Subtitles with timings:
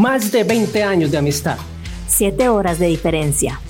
[0.00, 1.58] Más de 20 años de amistad.
[2.08, 3.60] 7 horas de diferencia.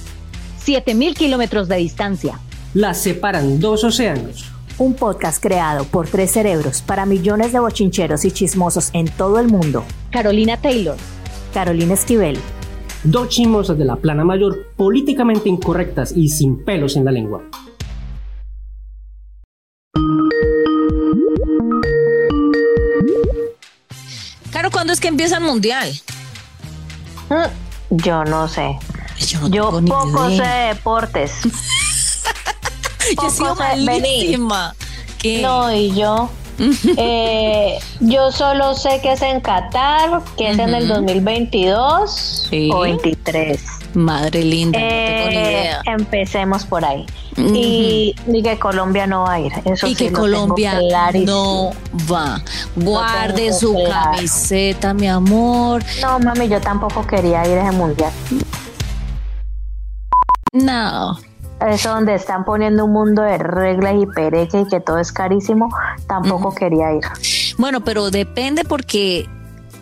[0.64, 2.38] 7000 kilómetros de distancia.
[2.72, 4.48] Las separan dos océanos.
[4.78, 9.48] Un podcast creado por tres cerebros para millones de bochincheros y chismosos en todo el
[9.48, 9.82] mundo.
[10.12, 10.96] Carolina Taylor.
[11.52, 12.38] Carolina Esquivel.
[13.02, 17.42] Dos chismosas de la plana mayor, políticamente incorrectas y sin pelos en la lengua.
[24.52, 25.90] Caro, ¿cuándo es que empieza el mundial?
[27.90, 28.78] Yo no sé.
[29.50, 29.80] Yo, no Yo
[30.12, 30.54] poco sé idea.
[30.54, 31.32] de deportes.
[33.20, 34.74] Yo he sido sé- malísima.
[35.18, 35.42] ¿Qué?
[35.42, 36.30] No, y yo.
[36.98, 40.94] eh, yo solo sé que es en Qatar, que es en el Ujú.
[40.94, 42.70] 2022 Sí.
[42.72, 43.60] o 23.
[43.94, 45.82] Madre linda, no tengo ni Eh, idea.
[45.86, 47.06] empecemos por ahí.
[47.40, 49.52] Y, y que Colombia no va a ir.
[49.64, 50.80] Eso y sí que Colombia
[51.24, 51.70] no
[52.10, 52.40] va.
[52.76, 54.12] Guarde su claro.
[54.12, 55.82] camiseta, mi amor.
[56.00, 58.12] No, mami, yo tampoco quería ir a ese mundial.
[60.52, 61.18] No.
[61.68, 65.68] Eso donde están poniendo un mundo de reglas y pereque y que todo es carísimo,
[66.06, 67.04] tampoco quería ir.
[67.58, 69.28] Bueno, pero depende porque,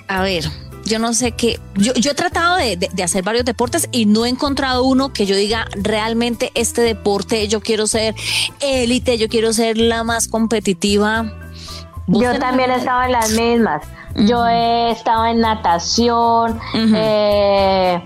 [0.09, 0.45] a ver,
[0.89, 1.61] yo no sé qué.
[1.77, 5.13] Yo, yo he tratado de, de- de hacer varios deportes y no he encontrado uno
[5.13, 8.15] que yo diga realmente este deporte, yo quiero ser
[8.61, 11.33] élite, yo quiero ser la más competitiva.
[12.07, 13.83] ¿Vos Yo también he estado en las mismas.
[14.17, 18.03] Yo he estado en natación, eh,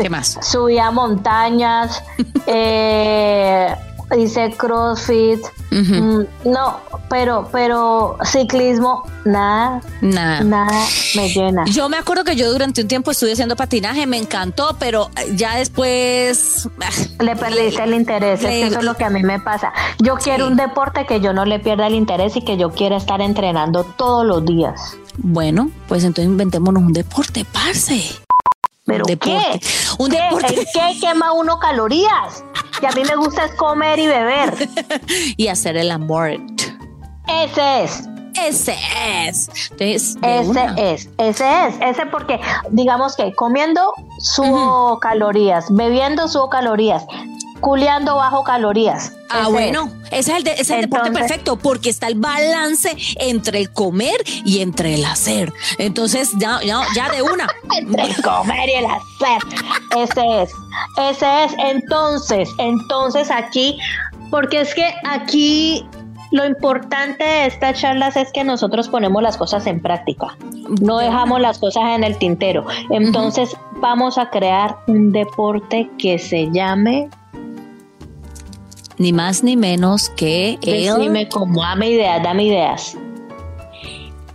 [0.00, 0.38] ¿Qué más?
[0.42, 2.02] subí a montañas,
[2.46, 3.74] eh,
[4.16, 5.40] hice crossfit.
[5.70, 6.76] Mm, No,
[7.08, 10.40] pero, pero ciclismo, nada, Nada.
[10.42, 11.64] nada me llena.
[11.66, 15.56] Yo me acuerdo que yo durante un tiempo estuve haciendo patinaje, me encantó, pero ya
[15.56, 16.68] después.
[16.80, 19.40] ah, Le perdiste el interés, es que Le- eso es lo que a mí me
[19.40, 19.72] pasa.
[19.98, 22.96] Yo quiero un deporte que yo no le pierda el interés y que yo quiera
[22.96, 24.96] estar entrenando todos los días.
[25.18, 28.02] Bueno, pues entonces inventémonos un deporte, parce.
[28.84, 29.60] ¿Pero un deporte.
[29.60, 29.66] qué?
[29.98, 30.16] Un ¿Qué?
[30.22, 30.58] deporte.
[30.58, 32.42] ¿En qué quema uno calorías?
[32.82, 34.68] Y a mí me gusta es comer y beber.
[35.36, 36.32] y hacer el amor.
[37.28, 38.08] Ese es.
[38.34, 38.76] Ese
[39.26, 39.48] es.
[39.70, 40.74] Entonces, Ese una.
[40.74, 47.04] es, ese es, ese porque digamos que comiendo subo calorías, bebiendo subo calorías,
[47.60, 49.12] culeando bajo calorías.
[49.32, 53.72] Ah, bueno, ese es el, de- ese deporte perfecto porque está el balance entre el
[53.72, 55.52] comer y entre el hacer.
[55.78, 57.46] Entonces, ya, ya, ya de una.
[57.78, 59.42] Entre el comer y el hacer.
[59.96, 60.50] Ese es,
[61.10, 61.52] ese es.
[61.58, 63.78] Entonces, entonces aquí,
[64.30, 65.86] porque es que aquí
[66.30, 70.36] lo importante de estas charlas es que nosotros ponemos las cosas en práctica.
[70.80, 72.64] No dejamos las cosas en el tintero.
[72.90, 77.10] Entonces vamos a crear un deporte que se llame,
[78.98, 82.96] Ni más ni menos que el decime como dame ideas, dame ideas.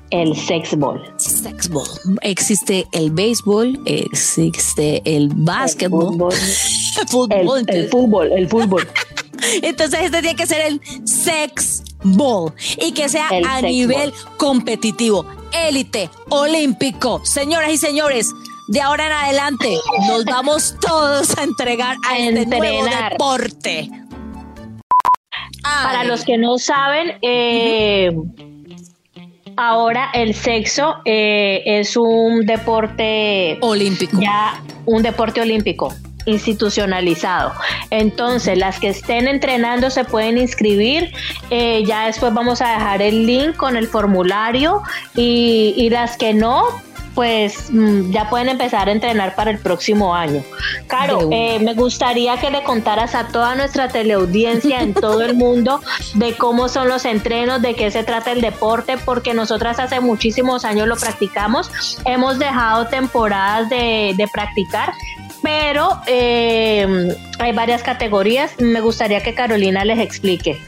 [0.09, 1.03] El sex ball.
[1.18, 1.88] sexball.
[2.22, 6.13] Existe el béisbol, existe el básquetbol,
[7.07, 7.31] fútbol.
[7.31, 7.66] el fútbol.
[7.67, 8.88] El, el fútbol, el fútbol.
[9.62, 15.25] Entonces este tiene que ser el sex ball y que sea El a nivel competitivo,
[15.51, 17.22] élite, olímpico.
[17.25, 18.34] Señoras y señores,
[18.67, 23.17] de ahora en adelante nos vamos todos a entregar a, A este nuevo entrenar.
[25.67, 25.83] Deporte.
[25.83, 28.11] Para los que no saben, eh,
[29.55, 34.19] ahora el sexo eh, es un deporte olímpico.
[34.19, 35.94] ya un deporte olímpico
[36.25, 37.53] institucionalizado.
[37.89, 41.11] Entonces, las que estén entrenando se pueden inscribir.
[41.50, 44.81] Eh, ya después vamos a dejar el link con el formulario
[45.16, 46.66] y, y las que no,
[47.17, 50.44] pues mm, ya pueden empezar a entrenar para el próximo año.
[50.85, 55.81] Caro, eh, me gustaría que le contaras a toda nuestra teleaudiencia en todo el mundo
[56.13, 60.63] de cómo son los entrenos, de qué se trata el deporte, porque nosotras hace muchísimos
[60.63, 61.72] años lo practicamos.
[62.05, 64.94] Hemos dejado temporadas de, de practicar,
[65.41, 68.51] pero eh, hay varias categorías.
[68.59, 70.61] Me gustaría que Carolina les explique.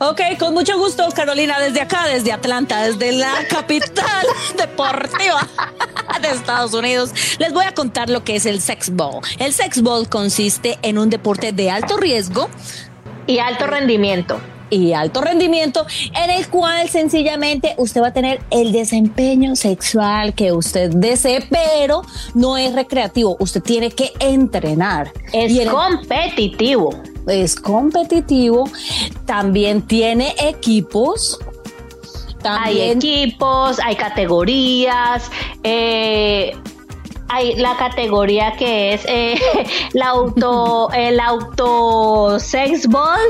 [0.00, 4.26] Ok, con mucho gusto, Carolina, desde acá, desde Atlanta, desde la capital
[4.56, 5.48] deportiva
[6.20, 9.20] de Estados Unidos, les voy a contar lo que es el sex ball.
[9.38, 12.50] El sex ball consiste en un deporte de alto riesgo
[13.26, 14.40] Y alto rendimiento.
[14.72, 20.50] Y alto rendimiento en el cual sencillamente usted va a tener el desempeño sexual que
[20.52, 22.02] usted desee, pero
[22.34, 25.12] no es recreativo, usted tiene que entrenar.
[25.32, 26.90] Es Y competitivo.
[27.28, 28.68] es competitivo,
[29.26, 31.38] también tiene equipos.
[32.44, 35.30] Hay También equipos, hay categorías,
[35.62, 36.56] eh,
[37.32, 39.40] hay la categoría que es eh,
[39.92, 43.20] la auto, el auto sex ball,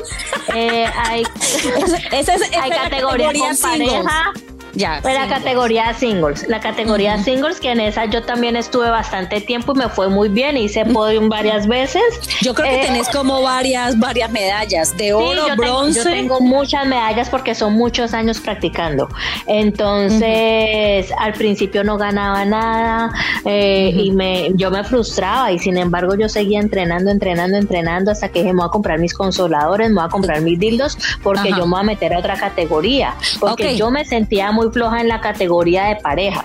[0.54, 1.22] eh, hay,
[2.12, 4.32] esa es- esa hay la categoría con pareja,
[4.74, 5.00] Ya.
[5.02, 9.72] Fue la categoría singles, la categoría singles que en esa yo también estuve bastante tiempo
[9.74, 12.02] y me fue muy bien, hice podium varias veces.
[12.40, 15.98] Yo creo que Eh, tenés como varias, varias medallas de Sí, oro, yo tengo- bronce.
[15.98, 19.08] yo tengo muchas medallas porque son muchos años practicando.
[19.46, 23.10] Entonces, al principio no ganaba nada
[23.44, 28.28] eh, y me, yo me frustraba y sin embargo yo seguía entrenando, entrenando, entrenando hasta
[28.28, 31.50] que dije, me voy a comprar mis consoladores, me voy a comprar mis dildos porque
[31.50, 33.14] yo me voy a meter a otra categoría.
[33.40, 36.44] Porque yo me sentía muy floja en la categoría de pareja.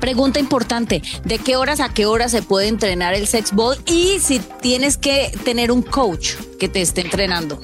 [0.00, 3.76] Pregunta importante, ¿de qué horas a qué horas se puede entrenar el sex ball?
[3.86, 7.60] Y si tienes que tener un coach que te esté entrenando.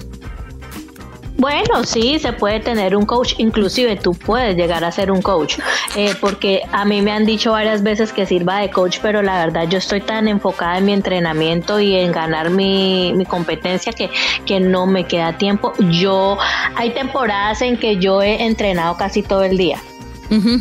[1.42, 5.58] Bueno, sí, se puede tener un coach, inclusive tú puedes llegar a ser un coach,
[5.96, 9.44] eh, porque a mí me han dicho varias veces que sirva de coach, pero la
[9.44, 14.08] verdad yo estoy tan enfocada en mi entrenamiento y en ganar mi, mi competencia que,
[14.46, 15.72] que no me queda tiempo.
[15.90, 16.38] Yo,
[16.76, 19.82] hay temporadas en que yo he entrenado casi todo el día.
[20.32, 20.60] Ujú.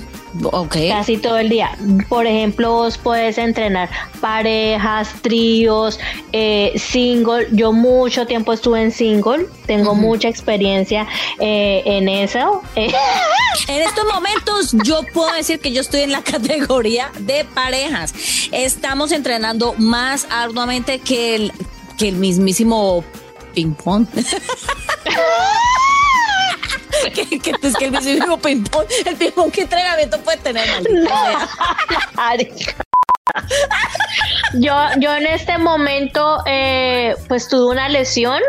[0.52, 0.76] Ok.
[0.90, 1.78] Casi todo el día.
[2.10, 3.90] Por ejemplo, vos puedes entrenar
[4.20, 6.00] parejas, tríos,
[6.32, 7.48] eh, single.
[7.52, 9.48] Yo mucho tiempo estuve en single.
[9.66, 11.08] Tengo mucha experiencia
[11.40, 12.62] eh, en eso.
[12.76, 12.92] Eh,
[13.68, 18.14] En estos momentos yo puedo decir que yo estoy en la categoría de parejas.
[18.52, 21.52] Estamos entrenando más arduamente que el,
[21.98, 23.04] que el mismísimo
[23.54, 24.08] ping pong.
[27.14, 30.68] que, que, es que el mismísimo ping pong, el ping pong, ¿qué entrenamiento puede tener?
[34.54, 38.42] yo, yo en este momento, eh, pues tuve una lesión.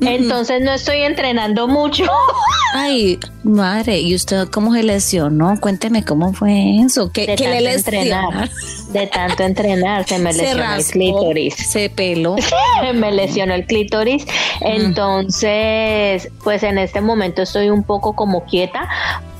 [0.00, 2.04] Entonces no estoy entrenando mucho.
[2.74, 5.58] Ay, madre, ¿y usted cómo se lesionó?
[5.60, 7.12] Cuénteme cómo fue eso.
[7.12, 8.16] ¿Qué, de qué le tanto lesionó?
[8.16, 8.50] entrenar.
[8.88, 11.54] De tanto entrenar, se me Se lesionó el clítoris.
[11.54, 12.36] se peló.
[12.94, 14.26] me lesionó el clítoris.
[14.60, 18.88] Entonces, pues en este momento estoy un poco como quieta,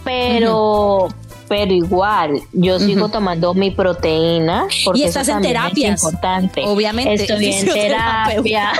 [0.05, 1.09] pero.
[1.47, 4.67] Pero igual, yo sigo tomando mi proteína.
[4.83, 6.63] Porque Y eso estás en también es importante.
[6.65, 8.73] obviamente, Estoy en terapia.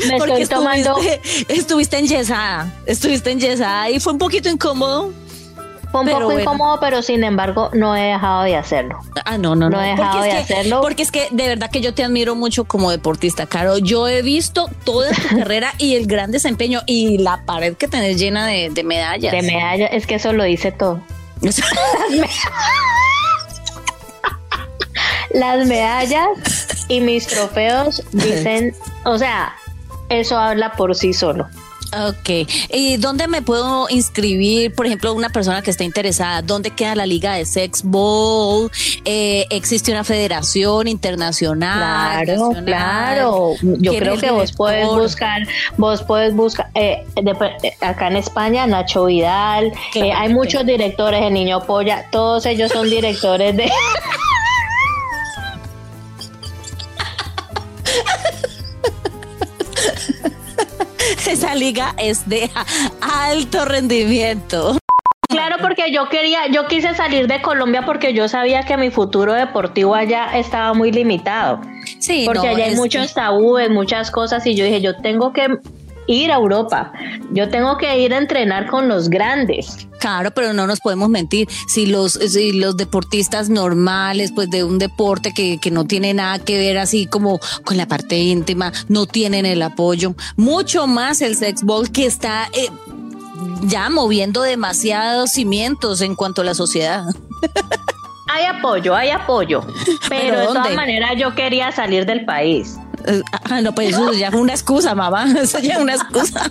[0.08, 0.96] Me Porque estoy tomando.
[0.98, 5.12] estuviste, estuviste enyesada, estuviste enyesada y fue un poquito incómodo.
[5.90, 6.40] Fue un pero poco bueno.
[6.42, 9.00] incómodo, pero sin embargo no he dejado de hacerlo.
[9.24, 9.76] Ah, no, no, no.
[9.76, 10.80] No he dejado de que, hacerlo.
[10.82, 13.78] porque es que de verdad que yo te admiro mucho como deportista, Caro.
[13.78, 18.18] Yo he visto toda tu carrera y el gran desempeño y la pared que tenés
[18.20, 19.32] llena de, de medallas.
[19.32, 21.02] De medalla, es que eso lo dice todo.
[25.32, 26.28] Las medallas
[26.88, 28.74] y mis trofeos dicen,
[29.04, 29.54] o sea,
[30.10, 31.48] eso habla por sí solo.
[31.92, 32.48] Ok.
[32.72, 34.72] ¿Y dónde me puedo inscribir?
[34.72, 36.40] Por ejemplo, una persona que esté interesada.
[36.40, 38.70] ¿Dónde queda la liga de sex ball?
[39.04, 42.24] Eh, ¿Existe una federación internacional?
[42.24, 42.64] Claro, nacional?
[42.64, 43.54] claro.
[43.60, 45.42] Yo ¿Quién creo que vos puedes buscar,
[45.78, 47.32] vos puedes buscar, eh, de-
[47.64, 52.46] eh, acá en España, Nacho Vidal, Claro, eh, hay muchos directores, el Niño Polla, todos
[52.46, 53.68] ellos son directores de...
[61.30, 62.50] Esa liga es de
[63.00, 64.76] alto rendimiento.
[65.28, 69.32] Claro, porque yo quería, yo quise salir de Colombia porque yo sabía que mi futuro
[69.32, 71.60] deportivo allá estaba muy limitado.
[72.00, 75.46] Sí, Porque no, allá hay muchos tabúes, muchas cosas, y yo dije, yo tengo que
[76.10, 76.92] ir a Europa,
[77.32, 79.88] yo tengo que ir a entrenar con los grandes.
[80.00, 81.48] Claro, pero no nos podemos mentir.
[81.68, 86.38] Si los, si los deportistas normales, pues de un deporte que, que no tiene nada
[86.38, 91.36] que ver así como con la parte íntima, no tienen el apoyo, mucho más el
[91.36, 92.70] sex ball que está eh,
[93.62, 97.04] ya moviendo demasiados cimientos en cuanto a la sociedad.
[98.32, 99.60] Hay apoyo, hay apoyo,
[100.08, 102.78] pero, ¿Pero de todas maneras yo quería salir del país.
[103.50, 105.26] Ah, no, pues eso ya es una excusa, mamá.
[105.40, 106.50] Eso ya es una excusa.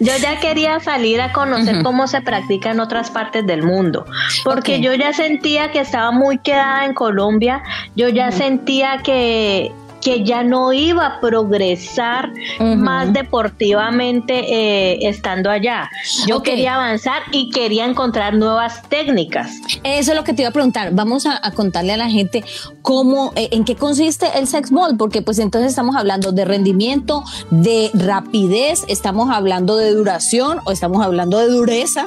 [0.00, 4.04] Yo ya quería salir a conocer cómo se practica en otras partes del mundo,
[4.44, 7.62] porque yo ya sentía que estaba muy quedada en Colombia,
[7.94, 9.72] yo ya sentía que
[10.04, 12.30] que ya no iba a progresar
[12.60, 15.90] más deportivamente eh, estando allá.
[16.26, 19.60] Yo quería avanzar y quería encontrar nuevas técnicas.
[19.82, 20.90] Eso es lo que te iba a preguntar.
[20.92, 22.44] Vamos a, a contarle a la gente
[22.82, 27.24] cómo, eh, en qué consiste el sex ball, porque pues entonces estamos hablando de rendimiento,
[27.50, 32.06] de rapidez, estamos hablando de duración o estamos hablando de dureza.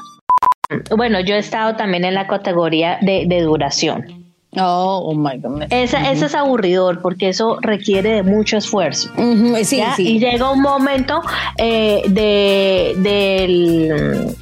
[0.96, 4.26] Bueno, yo he estado también en la categoría de, de duración.
[4.56, 5.63] Oh, oh my God.
[5.70, 9.10] Esa, Eso es aburridor porque eso requiere de mucho esfuerzo.
[9.63, 10.08] Sí, sí.
[10.08, 11.22] Y llega un momento
[11.58, 14.36] eh, de, del,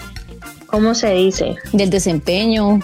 [0.67, 1.55] ¿cómo se dice?
[1.73, 2.79] Del desempeño,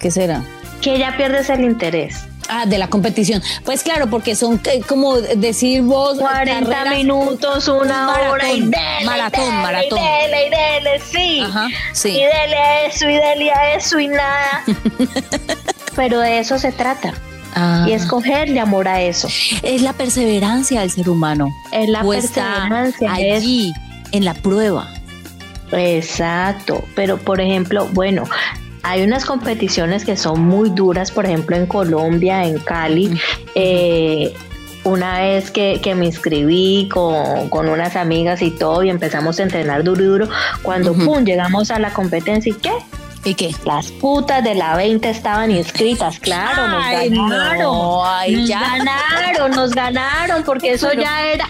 [0.00, 0.42] ¿qué será?
[0.80, 2.26] Que ya pierdes el interés.
[2.48, 3.42] Ah, de la competición.
[3.64, 6.18] Pues claro, porque son eh, como decir vos.
[6.18, 9.98] 40 carreras- minutos, una maratón, hora y dele, maratón, y dele, maratón.
[9.98, 11.40] Y dele, y dele, sí.
[11.40, 12.08] Ajá, sí.
[12.10, 14.64] Y dele a eso, y dele a eso, y nada.
[15.96, 17.14] Pero de eso se trata.
[17.54, 17.86] Ah.
[17.88, 19.28] Y escogerle amor a eso.
[19.62, 21.48] Es la perseverancia del ser humano.
[21.72, 23.12] Es la perseverancia.
[23.18, 23.72] es- allí,
[24.12, 24.92] en la prueba.
[25.72, 28.24] Exacto, pero por ejemplo, bueno,
[28.82, 33.18] hay unas competiciones que son muy duras, por ejemplo en Colombia, en Cali.
[33.54, 34.34] eh,
[34.84, 39.42] una vez que, que me inscribí con, con unas amigas y todo y empezamos a
[39.44, 40.28] entrenar duro y duro,
[40.62, 42.72] cuando pum, llegamos a la competencia y qué,
[43.24, 43.54] ¿Y qué?
[43.64, 47.58] las putas de la 20 estaban inscritas, claro, nos Ay, ganaron.
[47.62, 48.60] no, ay, nos ya.
[48.60, 51.48] ganaron, nos ganaron, porque eso Pero- ya era,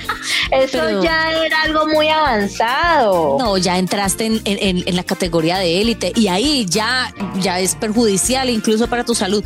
[0.52, 3.36] eso pero- ya era algo muy avanzado.
[3.40, 7.74] No, ya entraste en, en- en la categoría de élite y ahí ya, ya es
[7.74, 9.44] perjudicial incluso para tu salud.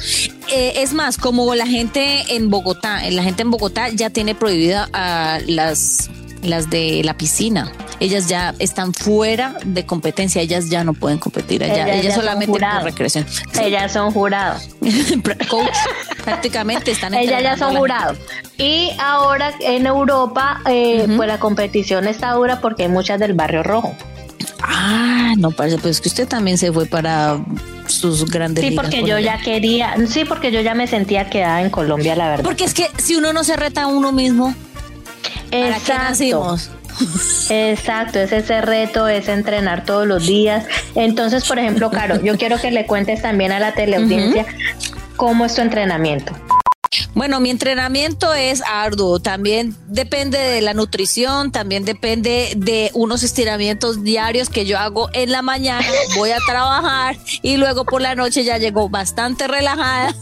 [0.52, 4.88] Eh, es más, como la gente en Bogotá, la gente en Bogotá ya tiene prohibida
[4.92, 6.10] a las,
[6.42, 7.72] las de la piscina.
[8.00, 12.84] Ellas ya están fuera de competencia, ellas ya no pueden competir allá, Ellas solamente por
[12.84, 13.26] recreación.
[13.60, 14.68] Ellas son jurados.
[15.48, 15.68] Coach,
[16.24, 18.18] prácticamente están Ellas ya son jurados.
[18.56, 23.62] Y ahora en Europa, eh, pues la competición está dura porque hay muchas del barrio
[23.62, 23.94] rojo.
[24.62, 27.38] Ah, no, parece, pues que usted también se fue para
[27.86, 29.36] sus grandes Sí, porque por yo allá.
[29.36, 32.44] ya quería, sí, porque yo ya me sentía quedada en Colombia, la verdad.
[32.44, 34.54] Porque es que si uno no se reta a uno mismo,
[35.50, 36.70] ¿para qué nacimos?
[37.50, 40.66] Exacto, es ese reto, es entrenar todos los días.
[40.94, 44.46] Entonces, por ejemplo, Caro, yo quiero que le cuentes también a la teleaudiencia
[45.16, 46.32] cómo es tu entrenamiento.
[47.14, 54.02] Bueno, mi entrenamiento es arduo, también depende de la nutrición, también depende de unos estiramientos
[54.02, 55.86] diarios que yo hago en la mañana,
[56.16, 60.14] voy a trabajar y luego por la noche ya llego bastante relajada.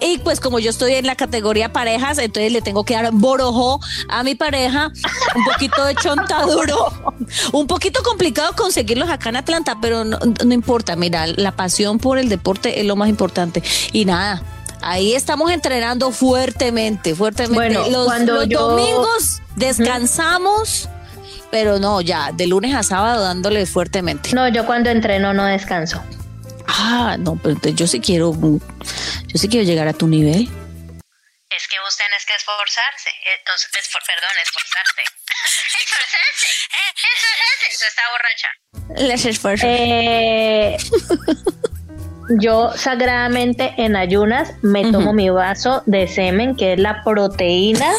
[0.00, 3.80] Y pues como yo estoy en la categoría parejas, entonces le tengo que dar borojo
[4.08, 4.92] a mi pareja,
[5.34, 6.92] un poquito de chontaduro,
[7.52, 12.18] un poquito complicado conseguirlos acá en Atlanta, pero no, no importa, mira, la pasión por
[12.18, 13.62] el deporte es lo más importante.
[13.92, 14.42] Y nada,
[14.82, 17.54] ahí estamos entrenando fuertemente, fuertemente.
[17.56, 20.88] Bueno, los cuando los yo- domingos descansamos,
[21.50, 24.30] pero no, ya, de lunes a sábado dándole fuertemente.
[24.34, 26.02] No, yo cuando entreno no descanso.
[26.78, 30.42] Ah, no, pero entonces yo sí quiero, yo sí quiero llegar a tu nivel.
[31.50, 33.10] Es que vos tenés que esforzarse.
[33.38, 33.70] Entonces,
[34.06, 35.02] perdón, esforzarse.
[35.82, 36.46] esforzarse.
[37.14, 37.66] Esforzarse.
[37.70, 38.48] Eso está borracha.
[39.08, 39.66] Les esfuerzo.
[39.66, 40.76] Eh,
[42.40, 47.90] yo sagradamente en ayunas me tomo mi vaso de semen, que es la proteína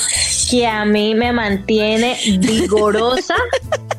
[0.52, 3.36] que a mí me mantiene vigorosa.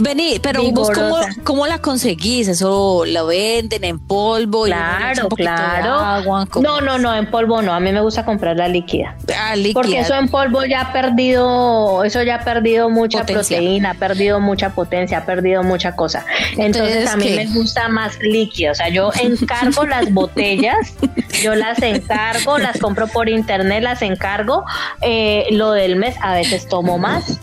[0.00, 2.48] Vení, pero vos cómo, cómo la conseguís?
[2.48, 4.66] ¿Eso lo venden en polvo?
[4.66, 5.94] y Claro, de claro.
[5.94, 6.48] agua?
[6.60, 7.72] No, no, no, en polvo no.
[7.74, 9.16] A mí me gusta comprar la líquida.
[9.38, 9.74] Ah, líquida.
[9.74, 13.56] Porque eso en polvo ya ha perdido, eso ya ha perdido mucha Potencia.
[13.58, 16.24] proteína, ha perdido mucha potencia, ha perdido mucha cosa.
[16.56, 17.36] Entonces, a mí ¿qué?
[17.36, 18.72] me gusta más líquido.
[18.72, 20.94] O sea, yo encargo las botellas,
[21.42, 24.64] yo las encargo, las compro por internet, las encargo.
[25.02, 27.38] Eh, lo del mes, a veces tomo más,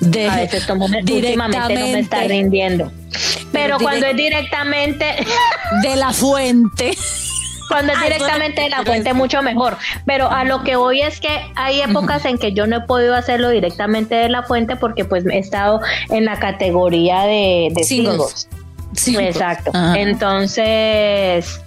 [0.00, 1.10] De- a veces tomo menos.
[1.10, 2.92] Últimamente no me está rindiendo.
[3.52, 5.04] Pero cuando es directamente,
[5.82, 6.92] de la fuente.
[7.68, 9.76] Cuando es directamente de la fuente, mucho mejor.
[10.04, 13.14] Pero a lo que voy es que hay épocas en que yo no he podido
[13.14, 18.48] hacerlo directamente de la fuente porque pues he estado en la categoría de, de Singles.
[19.06, 19.70] Exacto.
[19.72, 20.00] Ajá.
[20.00, 21.60] Entonces,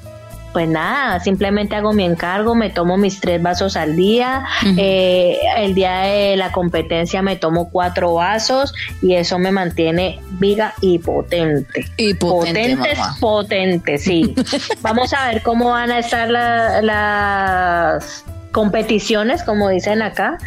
[0.54, 4.46] pues nada, simplemente hago mi encargo, me tomo mis tres vasos al día.
[4.78, 10.76] Eh, el día de la competencia me tomo cuatro vasos y eso me mantiene viga
[10.80, 11.86] y potente.
[11.98, 13.18] Y potente, Potentes, mamá.
[13.20, 14.36] potentes, sí.
[14.82, 20.38] Vamos a ver cómo van a estar la- las competiciones, como dicen acá.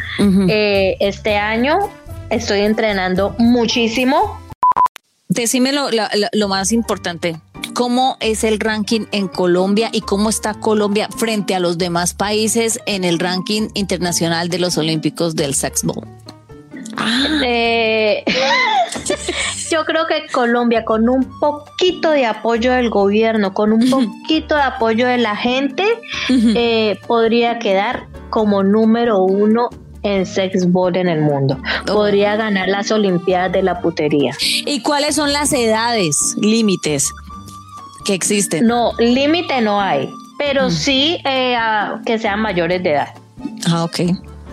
[0.49, 1.77] Eh, este año
[2.29, 4.39] estoy entrenando muchísimo.
[5.29, 7.35] Decime lo más importante.
[7.77, 12.79] ¿Cómo es el ranking en Colombia y cómo está Colombia frente a los demás países
[12.87, 16.07] en el ranking internacional de los Olímpicos del sexball?
[16.95, 18.25] Ah, Eh,
[19.69, 24.63] yo creo que Colombia, con un poquito de apoyo del gobierno, con un poquito de
[24.63, 25.85] apoyo de la gente,
[26.29, 29.69] eh, podría quedar como número uno
[30.01, 31.59] en sexball en el mundo.
[31.85, 34.33] Podría ganar las Olimpiadas de la putería.
[34.65, 37.13] ¿Y cuáles son las edades límites
[38.07, 38.65] que existen?
[38.65, 40.09] No, límite no hay,
[40.39, 43.09] pero sí eh, a- que sean mayores de edad.
[43.69, 43.99] Ah, ok.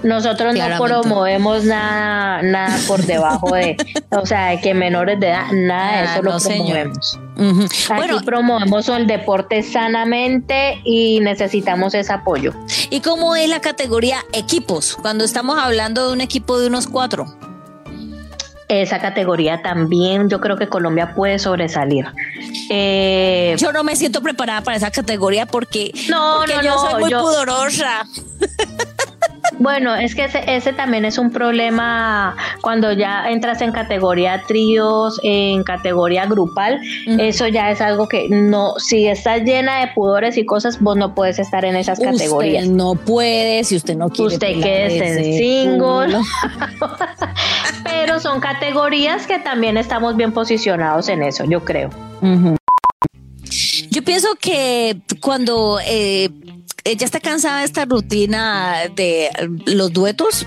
[0.03, 3.75] Nosotros no promovemos nada, nada por debajo de,
[4.11, 7.19] o sea, de que menores de edad, nada de Ah, eso lo no, promovemos.
[7.39, 12.53] Aquí Bueno, promovemos el deporte sanamente y necesitamos ese apoyo.
[12.91, 14.95] ¿y cómo es la categoría equipos?
[15.01, 17.25] Cuando estamos hablando de un equipo de unos cuatro.
[18.83, 22.07] Esa categoría también yo creo que Colombia puede sobresalir.
[22.71, 26.79] Eh, Yo no me siento preparada para esa categoría porque, No, porque no, yo no,
[26.91, 28.07] soy muy yo- pudorosa.
[29.59, 35.21] Bueno, es que ese, ese también es un problema cuando ya entras en categoría tríos,
[35.23, 40.45] en categoría grupal, eso ya es algo que no, si estás llena de pudores y
[40.45, 42.65] cosas, vos no puedes estar en esas categorías.
[42.65, 44.35] Usted no puede, si usted no quiere.
[44.35, 46.19] Usted quédese en single.
[48.05, 51.89] Pero son categorías que también estamos bien posicionados en eso, yo creo.
[53.89, 56.29] Yo pienso que cuando eh,
[56.85, 59.31] ella está cansada de esta rutina de
[59.65, 60.47] los duetos,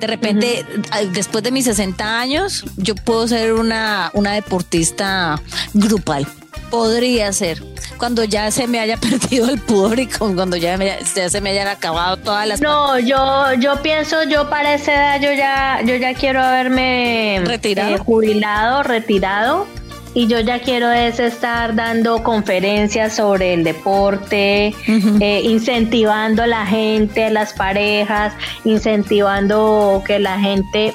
[0.00, 0.64] de repente,
[1.12, 5.42] después de mis 60 años, yo puedo ser una, una deportista
[5.74, 6.26] grupal.
[6.70, 7.62] Podría ser.
[8.04, 11.40] Cuando ya se me haya perdido el pudor y con- cuando ya, me- ya se
[11.40, 12.60] me hayan acabado todas las...
[12.60, 17.94] No, yo, yo pienso, yo para esa edad yo ya, yo ya quiero haberme ¿Retirado?
[17.94, 19.66] eh, jubilado, retirado.
[20.12, 24.74] Y yo ya quiero es estar dando conferencias sobre el deporte,
[25.20, 28.34] eh, incentivando a la gente, las parejas,
[28.66, 30.92] incentivando que la gente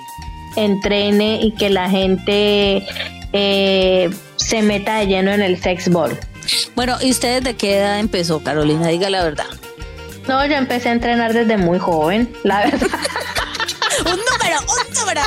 [0.56, 2.86] entrene y que la gente
[3.34, 6.18] eh, se meta de lleno en el sex ball.
[6.80, 8.88] Bueno, ¿y usted desde qué edad empezó, Carolina?
[8.88, 9.48] Diga la verdad.
[10.30, 12.88] No, yo empecé a entrenar desde muy joven, la verdad.
[14.06, 15.22] un número, un número.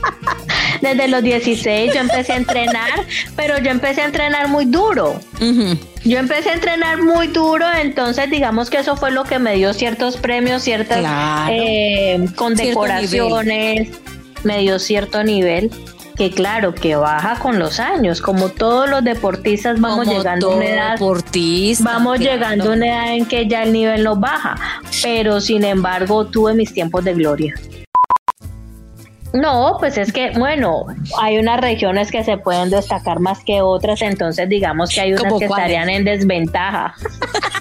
[0.82, 2.90] Desde los 16 yo empecé a entrenar,
[3.36, 5.20] pero yo empecé a entrenar muy duro.
[6.04, 9.72] Yo empecé a entrenar muy duro, entonces digamos que eso fue lo que me dio
[9.72, 11.54] ciertos premios, ciertas Claro.
[11.56, 13.88] eh, condecoraciones,
[14.42, 15.70] me dio cierto nivel.
[16.16, 20.56] Que claro, que baja con los años, como todos los deportistas vamos Como llegando a
[20.56, 22.18] una edad Vamos claro.
[22.18, 24.54] llegando a una edad en que ya el nivel nos baja,
[25.02, 27.54] pero sin embargo tuve mis tiempos de gloria.
[29.32, 30.86] No, pues es que, bueno,
[31.20, 35.24] hay unas regiones que se pueden destacar más que otras, entonces digamos que hay unas
[35.24, 36.94] ¿Cómo que estarían en desventaja.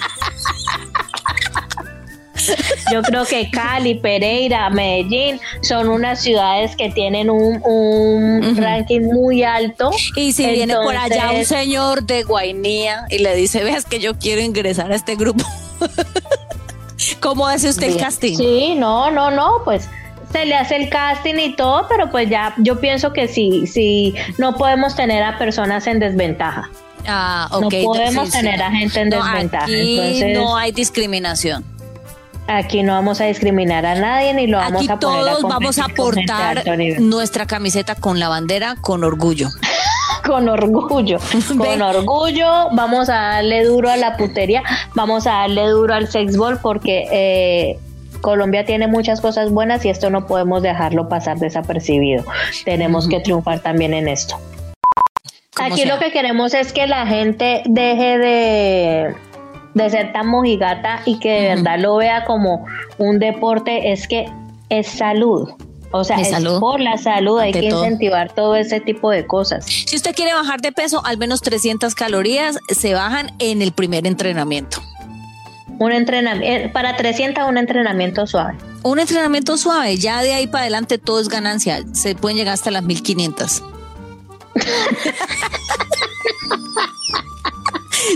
[2.92, 9.92] Yo creo que Cali, Pereira, Medellín son unas ciudades que tienen un, ranking muy alto.
[10.16, 14.18] Y si viene por allá un señor de Guainía y le dice, veas que yo
[14.18, 15.44] quiero ingresar a este grupo,
[17.20, 18.36] ¿cómo hace usted el casting?
[18.36, 19.88] Sí, no, no, no, pues
[20.32, 24.16] se le hace el casting y todo, pero pues ya yo pienso que sí, sí,
[24.38, 26.70] no podemos tener a personas en desventaja.
[27.08, 27.74] Ah, No ok.
[27.84, 28.38] podemos sí, sí.
[28.40, 29.66] tener a gente en No, desventaja.
[29.66, 31.64] Aquí Entonces, no hay discriminación.
[32.48, 35.80] Aquí no vamos a discriminar a nadie ni lo vamos Aquí a poner todos vamos
[35.80, 36.64] a portar
[37.00, 39.50] nuestra camiseta con la bandera con orgullo.
[40.26, 41.20] con orgullo,
[41.58, 44.64] con orgullo, vamos a darle duro a la putería,
[44.96, 47.80] vamos a darle duro al sexball porque eh,
[48.22, 52.24] Colombia tiene muchas cosas buenas y esto no podemos dejarlo pasar desapercibido.
[52.64, 54.40] Tenemos que triunfar también en esto.
[55.58, 55.94] Aquí sea.
[55.94, 59.16] lo que queremos es que la gente deje de,
[59.74, 62.66] de ser tan mojigata y que de verdad lo vea como
[62.98, 64.26] un deporte, es que
[64.70, 65.50] es salud.
[65.96, 66.60] O sea, Es salud.
[66.60, 67.84] por la salud, hay que todo.
[67.84, 69.64] incentivar todo ese tipo de cosas.
[69.66, 74.08] Si usted quiere bajar de peso, al menos 300 calorías se bajan en el primer
[74.08, 74.82] entrenamiento.
[75.78, 78.56] Un entrenamiento, para 300 un entrenamiento suave.
[78.82, 81.84] Un entrenamiento suave, ya de ahí para adelante todo es ganancia.
[81.94, 83.62] Se pueden llegar hasta las 1500.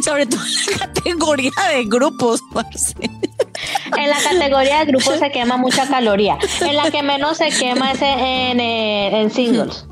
[0.03, 2.95] Sobre todo en la categoría de grupos, parce.
[3.97, 6.37] En la categoría de grupo se quema mucha caloría.
[6.61, 9.85] En la que menos se quema es en, en, eh, en singles.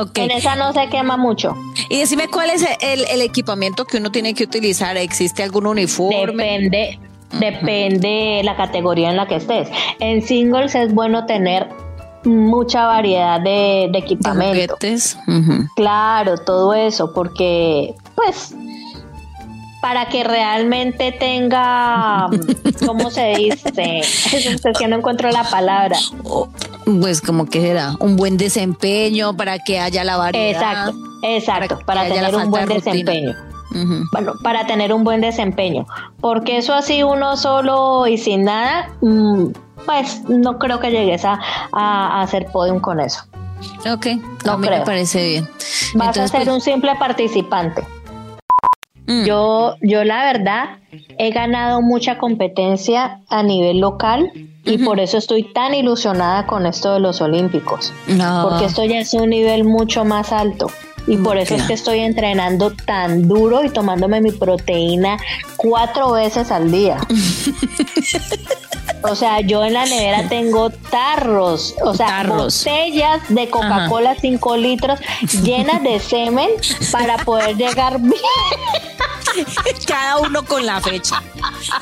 [0.00, 0.18] Ok.
[0.18, 1.54] En esa no se quema mucho.
[1.88, 4.96] Y decime cuál es el, el equipamiento que uno tiene que utilizar.
[4.96, 6.26] ¿Existe algún uniforme?
[6.26, 6.98] Depende,
[7.38, 9.68] depende la categoría en la que estés.
[10.00, 11.68] En singles es bueno tener
[12.24, 14.76] mucha variedad de, de de equipamiento.
[15.76, 18.54] Claro, todo eso, porque pues
[19.84, 22.30] para que realmente tenga,
[22.86, 23.98] ¿cómo se dice?
[23.98, 25.98] Es que no encuentro la palabra.
[26.86, 30.88] Pues como que será un buen desempeño para que haya la variedad.
[30.88, 33.34] Exacto, exacto, para, tener un buen de desempeño.
[34.12, 35.86] Bueno, para tener un buen desempeño.
[36.18, 39.48] Porque eso así uno solo y sin nada, mm,
[39.84, 41.38] pues no creo que llegues a,
[41.72, 43.22] a, a hacer podium con eso.
[43.92, 44.06] Ok,
[44.46, 44.84] No a mí me creo.
[44.84, 45.44] parece bien.
[45.94, 47.84] Vas Entonces, a ser pues, un simple participante.
[49.06, 50.78] Mm, Yo, yo la verdad
[51.18, 54.30] he ganado mucha competencia a nivel local
[54.64, 57.92] y por eso estoy tan ilusionada con esto de los Olímpicos.
[58.08, 58.48] no.
[58.48, 60.68] Porque esto ya es un nivel mucho más alto.
[61.06, 65.18] Y por eso es que estoy entrenando tan duro y tomándome mi proteína
[65.56, 66.98] cuatro veces al día.
[69.06, 74.98] O sea, yo en la nevera tengo tarros, o sea, botellas de Coca-Cola 5 litros
[75.42, 76.48] llenas de semen
[76.90, 78.14] para poder llegar bien.
[79.86, 81.22] Cada uno con la fecha.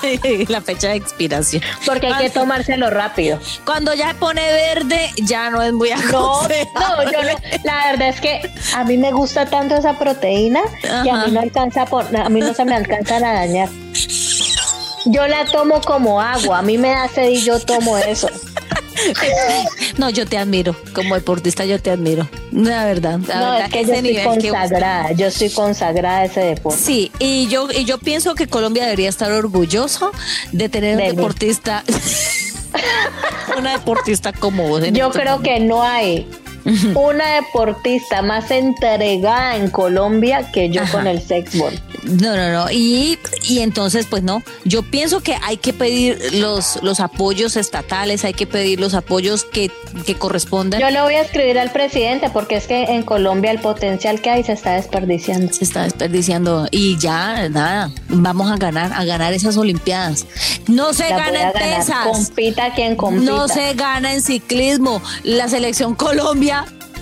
[0.49, 1.63] la fecha de expiración.
[1.87, 3.39] Porque hay que tomárselo rápido.
[3.65, 7.19] Cuando ya pone verde, ya no es muy no, no, yo
[7.65, 8.41] la verdad es que
[8.75, 12.41] a mí me gusta tanto esa proteína que a mí no alcanza por, a mí
[12.41, 13.69] no se me alcanza a dañar.
[15.07, 18.29] Yo la tomo como agua, a mí me da sed y yo tomo eso.
[19.99, 23.19] No, yo te admiro, como deportista yo te admiro, la verdad.
[23.19, 26.79] no, es que yo estoy consagrada, yo estoy consagrada a ese deporte.
[26.79, 30.13] Sí, y yo, y yo pienso que Colombia debería estar orgulloso
[30.53, 31.85] de tener un deportista,
[33.59, 34.83] una deportista como vos.
[34.93, 36.27] Yo creo que no hay
[36.95, 41.81] una deportista más entregada en Colombia que yo con el sexball.
[42.05, 42.71] No, no, no.
[42.71, 44.43] Y, y entonces, pues no.
[44.65, 49.45] Yo pienso que hay que pedir los, los apoyos estatales, hay que pedir los apoyos
[49.45, 49.71] que,
[50.07, 50.81] que correspondan.
[50.81, 54.31] Yo le voy a escribir al presidente porque es que en Colombia el potencial que
[54.31, 55.53] hay se está desperdiciando.
[55.53, 56.67] Se está desperdiciando.
[56.71, 60.27] Y ya, nada, vamos a ganar, a ganar esas Olimpiadas.
[60.69, 62.07] No se gana en pesas.
[62.07, 63.31] Compita quien compita.
[63.31, 65.03] No se gana en ciclismo.
[65.25, 66.52] La selección Colombia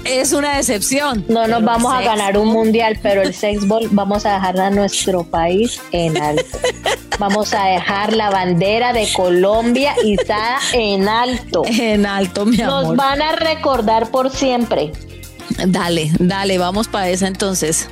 [0.05, 1.25] es una decepción.
[1.29, 5.25] No nos vamos a ganar un mundial, pero el sexball vamos a dejar a nuestro
[5.25, 6.59] país en alto.
[7.19, 11.63] Vamos a dejar la bandera de Colombia izada en alto.
[11.67, 12.85] En alto, mi amor.
[12.85, 14.93] Nos van a recordar por siempre.
[15.67, 17.89] Dale, dale, vamos para esa entonces.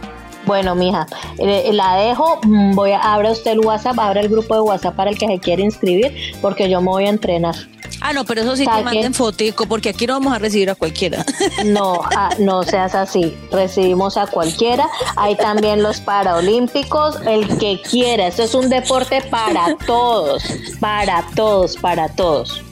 [0.47, 2.41] Bueno, mija, eh, la dejo.
[2.43, 5.27] Mm, voy a abra usted el WhatsApp, abra el grupo de WhatsApp para el que
[5.27, 7.55] se quiere inscribir, porque yo me voy a entrenar.
[8.01, 10.75] Ah, no, pero eso sí te manden fotico, porque aquí no vamos a recibir a
[10.75, 11.25] cualquiera.
[11.65, 13.37] No, ah, no seas así.
[13.51, 14.87] Recibimos a cualquiera.
[15.17, 18.29] Hay también los paraolímpicos, el que quiera.
[18.29, 20.43] Esto es un deporte para todos,
[20.81, 22.63] para todos, para todos.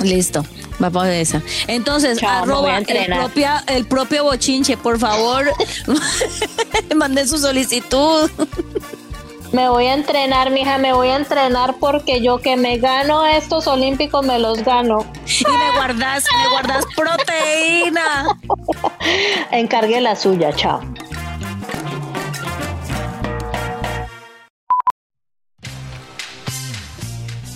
[0.00, 0.44] Listo.
[0.82, 1.42] Va a esa.
[1.66, 3.14] Entonces, arroba el,
[3.66, 5.52] el propio bochinche, por favor,
[6.96, 8.30] manden su solicitud.
[9.52, 13.66] Me voy a entrenar, mija, me voy a entrenar porque yo que me gano estos
[13.66, 15.04] olímpicos me los gano.
[15.26, 18.38] Y me guardas, me guardas proteína.
[19.50, 20.80] Encargue la suya, chao.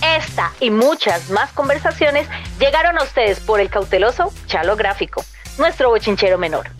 [0.02, 2.26] Esta y muchas más conversaciones
[2.58, 5.24] llegaron a ustedes por el cauteloso Chalo Gráfico,
[5.58, 6.70] nuestro bochinchero menor.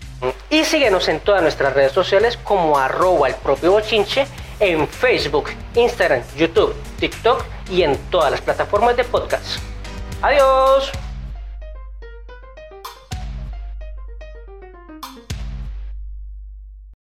[0.50, 4.26] Y síguenos en todas nuestras redes sociales como arroba el propio bochinche
[4.60, 9.58] en Facebook, Instagram, YouTube, TikTok y en todas las plataformas de podcast.
[10.22, 10.92] Adiós.